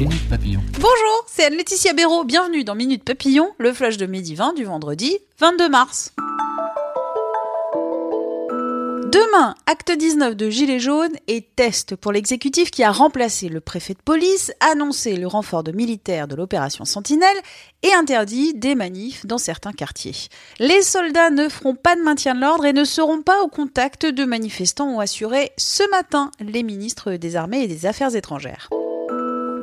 [0.00, 2.24] Bonjour, c'est Anne-Laetitia Béraud.
[2.24, 6.14] Bienvenue dans Minute Papillon, le flash de midi 20 du vendredi 22 mars.
[9.12, 13.92] Demain, acte 19 de Gilets jaunes et test pour l'exécutif qui a remplacé le préfet
[13.92, 17.28] de police, annoncé le renfort de militaires de l'opération Sentinelle
[17.82, 20.16] et interdit des manifs dans certains quartiers.
[20.60, 24.06] Les soldats ne feront pas de maintien de l'ordre et ne seront pas au contact
[24.06, 28.70] de manifestants, ont assuré ce matin les ministres des Armées et des Affaires étrangères.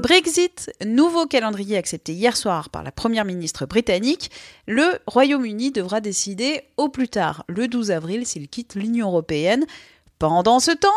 [0.02, 4.30] Brexit, nouveau calendrier accepté hier soir par la Première ministre britannique,
[4.67, 9.66] le Royaume-Uni devra décider au plus tard le 12 avril s'il quitte l'Union européenne.
[10.20, 10.88] Pendant ce temps,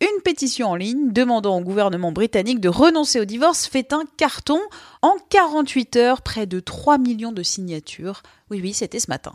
[0.00, 4.60] une pétition en ligne demandant au gouvernement britannique de renoncer au divorce fait un carton.
[5.02, 8.22] En 48 heures, près de 3 millions de signatures.
[8.50, 9.32] Oui, oui, c'était ce matin.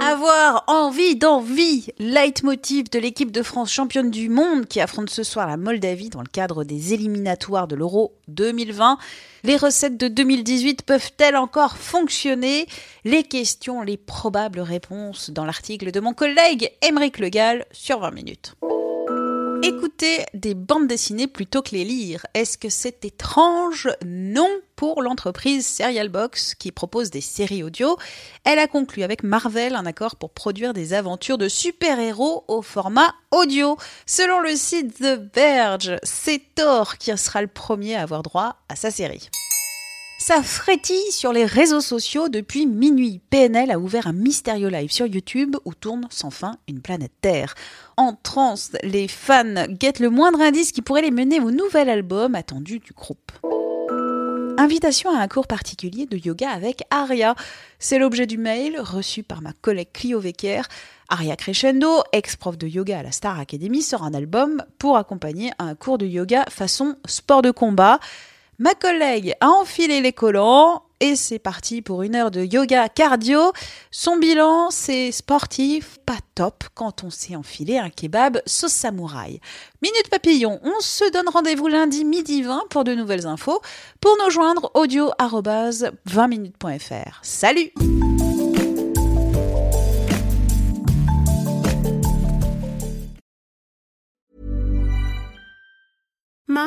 [0.00, 5.46] Avoir envie d'envie, leitmotiv de l'équipe de France championne du monde qui affronte ce soir
[5.46, 8.98] la Moldavie dans le cadre des éliminatoires de l'Euro 2020.
[9.44, 12.66] Les recettes de 2018 peuvent-elles encore fonctionner?
[13.04, 18.54] Les questions, les probables réponses dans l'article de mon collègue Émeric Legal sur 20 minutes.
[19.62, 23.88] Écouter des bandes dessinées plutôt que les lire, est-ce que c'est étrange?
[24.04, 27.96] Non pour l'entreprise Serial Box qui propose des séries audio.
[28.44, 33.14] Elle a conclu avec Marvel un accord pour produire des aventures de super-héros au format
[33.30, 33.76] audio.
[34.04, 38.76] Selon le site The Verge, c'est Thor qui sera le premier à avoir droit à
[38.76, 39.28] sa série.
[40.18, 43.20] Ça frétille sur les réseaux sociaux depuis minuit.
[43.30, 47.54] PNL a ouvert un mystérieux live sur YouTube où tourne sans fin une planète Terre.
[47.98, 52.34] En transe, les fans guettent le moindre indice qui pourrait les mener au nouvel album
[52.34, 53.30] attendu du groupe.
[54.58, 57.34] Invitation à un cours particulier de yoga avec Aria.
[57.78, 60.62] C'est l'objet du mail reçu par ma collègue Clio Vecker.
[61.10, 65.74] Aria Crescendo, ex-prof de yoga à la Star Academy, sort un album pour accompagner un
[65.74, 68.00] cours de yoga façon sport de combat.
[68.58, 73.52] Ma collègue a enfilé les collants et c'est parti pour une heure de yoga cardio.
[73.90, 79.40] Son bilan, c'est sportif, pas top quand on s'est enfilé un kebab sauce samouraï.
[79.82, 83.60] Minute papillon, on se donne rendez-vous lundi midi 20 pour de nouvelles infos.
[84.00, 87.18] Pour nous joindre, audio 20minutes.fr.
[87.20, 87.72] Salut!